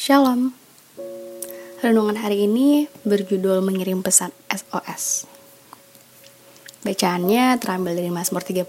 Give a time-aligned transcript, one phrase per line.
[0.00, 0.56] Shalom.
[1.84, 5.28] Renungan hari ini berjudul mengirim pesan SOS.
[6.80, 8.64] Bacaannya terambil dari Mazmur 34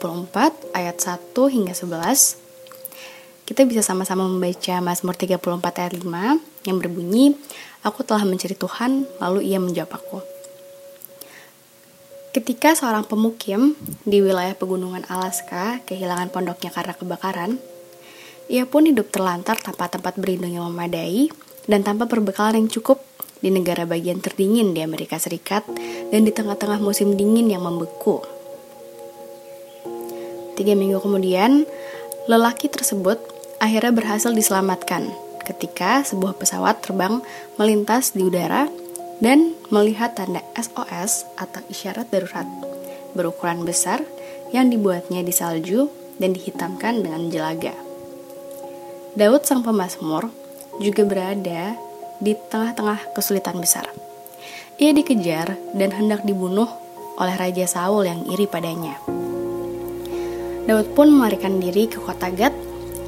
[0.75, 3.47] ayat 1 hingga 11.
[3.47, 7.39] Kita bisa sama-sama membaca Mazmur 34 ayat 5 yang berbunyi,
[7.87, 10.19] Aku telah mencari Tuhan, lalu ia menjawab aku.
[12.35, 17.55] Ketika seorang pemukim di wilayah pegunungan Alaska kehilangan pondoknya karena kebakaran,
[18.51, 21.31] ia pun hidup terlantar tanpa tempat berlindung yang memadai
[21.71, 22.99] dan tanpa perbekalan yang cukup
[23.39, 25.63] di negara bagian terdingin di Amerika Serikat
[26.11, 28.19] dan di tengah-tengah musim dingin yang membeku.
[30.59, 31.63] Tiga minggu kemudian,
[32.27, 33.17] lelaki tersebut
[33.63, 35.07] akhirnya berhasil diselamatkan
[35.47, 37.23] ketika sebuah pesawat terbang
[37.55, 38.67] melintas di udara
[39.23, 42.45] dan melihat tanda SOS atau isyarat darurat
[43.15, 44.03] berukuran besar
[44.51, 45.87] yang dibuatnya di salju
[46.19, 47.90] dan dihitamkan dengan jelaga.
[49.11, 50.31] Daud sang pemazmur
[50.79, 51.75] juga berada
[52.23, 53.83] di tengah-tengah kesulitan besar.
[54.79, 56.71] Ia dikejar dan hendak dibunuh
[57.19, 58.95] oleh Raja Saul yang iri padanya.
[60.63, 62.55] Daud pun melarikan diri ke kota Gad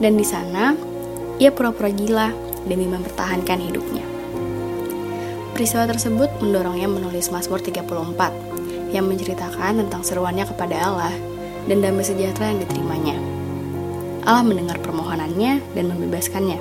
[0.04, 0.76] dan di sana
[1.40, 2.36] ia pura-pura gila
[2.68, 4.04] demi mempertahankan hidupnya.
[5.56, 11.16] Peristiwa tersebut mendorongnya menulis Mazmur 34 yang menceritakan tentang seruannya kepada Allah
[11.72, 13.33] dan damai sejahtera yang diterimanya.
[14.24, 16.60] Allah mendengar permohonannya dan membebaskannya.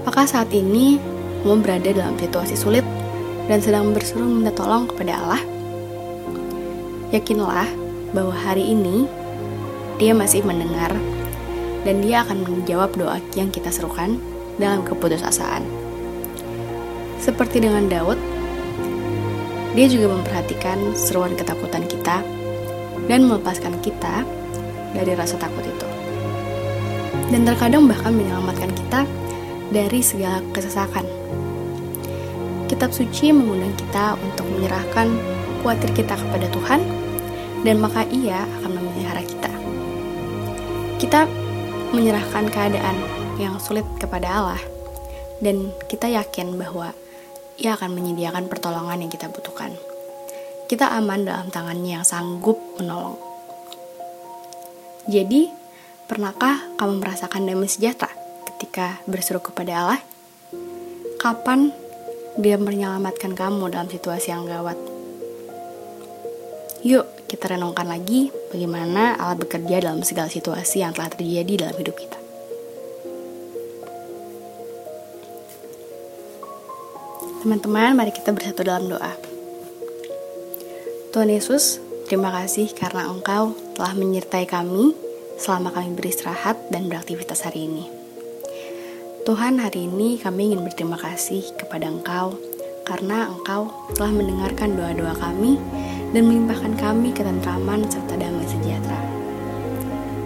[0.00, 0.96] Apakah saat ini
[1.44, 2.84] kamu berada dalam situasi sulit
[3.44, 5.42] dan sedang berseru minta tolong kepada Allah?
[7.12, 7.68] Yakinlah
[8.16, 9.04] bahwa hari ini
[10.00, 10.94] Dia masih mendengar
[11.84, 14.16] dan Dia akan menjawab doa yang kita serukan
[14.56, 15.64] dalam keputusasaan.
[17.20, 18.16] Seperti dengan Daud,
[19.76, 22.24] dia juga memperhatikan seruan ketakutan kita
[23.06, 24.24] dan melepaskan kita
[24.98, 25.86] dari rasa takut itu.
[27.30, 29.06] Dan terkadang bahkan menyelamatkan kita
[29.70, 31.06] dari segala kesesakan.
[32.66, 35.08] Kitab suci mengundang kita untuk menyerahkan
[35.62, 36.80] khawatir kita kepada Tuhan
[37.62, 39.52] dan maka ia akan memelihara kita.
[40.98, 41.20] Kita
[41.94, 42.96] menyerahkan keadaan
[43.38, 44.62] yang sulit kepada Allah
[45.38, 46.92] dan kita yakin bahwa
[47.58, 49.74] ia akan menyediakan pertolongan yang kita butuhkan.
[50.68, 53.27] Kita aman dalam tangannya yang sanggup menolong.
[55.08, 55.48] Jadi,
[56.04, 58.12] pernahkah kamu merasakan damai sejahtera
[58.44, 60.00] ketika berseru kepada Allah?
[61.16, 61.72] Kapan
[62.36, 64.76] dia menyelamatkan kamu dalam situasi yang gawat?
[66.84, 71.96] Yuk, kita renungkan lagi bagaimana Allah bekerja dalam segala situasi yang telah terjadi dalam hidup
[71.96, 72.20] kita.
[77.40, 79.16] Teman-teman, mari kita bersatu dalam doa.
[81.16, 84.96] Tuhan Yesus, Terima kasih karena Engkau telah menyertai kami
[85.36, 87.84] selama kami beristirahat dan beraktivitas hari ini.
[89.28, 92.32] Tuhan, hari ini kami ingin berterima kasih kepada Engkau
[92.88, 95.60] karena Engkau telah mendengarkan doa-doa kami
[96.16, 99.00] dan melimpahkan kami ketentraman serta damai sejahtera.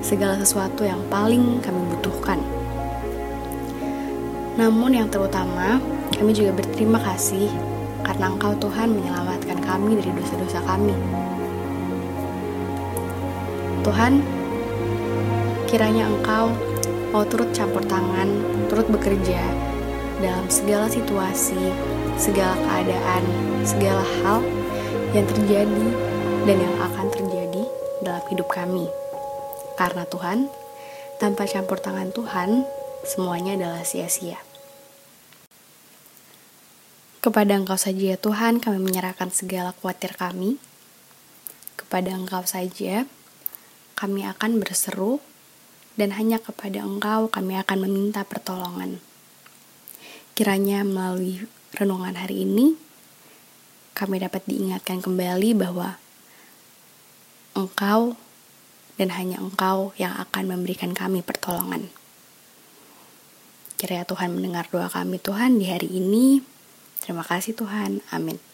[0.06, 2.38] Segala sesuatu yang paling kami butuhkan.
[4.54, 5.82] Namun yang terutama,
[6.14, 7.50] kami juga berterima kasih
[8.06, 10.94] karena Engkau Tuhan menyelamatkan kami dari dosa-dosa kami
[13.82, 14.22] Tuhan,
[15.66, 16.54] kiranya Engkau
[17.10, 18.30] mau turut campur tangan,
[18.70, 19.42] turut bekerja
[20.22, 21.58] dalam segala situasi,
[22.14, 23.22] segala keadaan,
[23.66, 24.38] segala hal
[25.10, 25.86] yang terjadi
[26.46, 27.62] dan yang akan terjadi
[28.06, 28.86] dalam hidup kami.
[29.74, 30.46] Karena Tuhan,
[31.18, 32.62] tanpa campur tangan Tuhan,
[33.02, 34.38] semuanya adalah sia-sia.
[37.22, 40.58] Kepada Engkau saja ya Tuhan, kami menyerahkan segala khawatir kami.
[41.78, 43.06] Kepada Engkau saja,
[44.02, 45.22] kami akan berseru,
[45.94, 48.98] dan hanya kepada Engkau kami akan meminta pertolongan.
[50.34, 52.74] Kiranya melalui renungan hari ini,
[53.94, 56.02] kami dapat diingatkan kembali bahwa
[57.54, 58.18] Engkau
[58.98, 61.86] dan hanya Engkau yang akan memberikan kami pertolongan.
[63.78, 66.42] Kiranya Tuhan mendengar doa kami Tuhan di hari ini.
[66.98, 68.02] Terima kasih Tuhan.
[68.10, 68.51] Amin.